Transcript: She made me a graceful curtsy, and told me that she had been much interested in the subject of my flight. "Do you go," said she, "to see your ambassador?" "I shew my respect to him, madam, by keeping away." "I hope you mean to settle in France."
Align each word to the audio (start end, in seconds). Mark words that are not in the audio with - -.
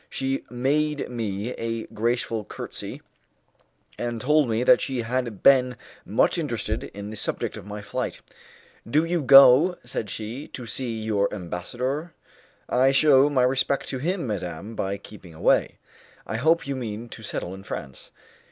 She 0.09 0.43
made 0.49 1.09
me 1.09 1.51
a 1.51 1.85
graceful 1.85 2.43
curtsy, 2.43 3.03
and 3.99 4.19
told 4.19 4.49
me 4.49 4.63
that 4.63 4.81
she 4.81 5.03
had 5.03 5.43
been 5.43 5.75
much 6.07 6.39
interested 6.39 6.85
in 6.85 7.11
the 7.11 7.15
subject 7.15 7.55
of 7.55 7.67
my 7.67 7.83
flight. 7.83 8.19
"Do 8.89 9.05
you 9.05 9.21
go," 9.21 9.77
said 9.83 10.09
she, 10.09 10.47
"to 10.53 10.65
see 10.65 10.91
your 10.99 11.31
ambassador?" 11.31 12.15
"I 12.67 12.91
shew 12.91 13.29
my 13.29 13.43
respect 13.43 13.87
to 13.89 13.99
him, 13.99 14.25
madam, 14.25 14.75
by 14.75 14.97
keeping 14.97 15.35
away." 15.35 15.77
"I 16.25 16.37
hope 16.37 16.65
you 16.65 16.75
mean 16.75 17.07
to 17.09 17.21
settle 17.21 17.53
in 17.53 17.61
France." 17.61 18.09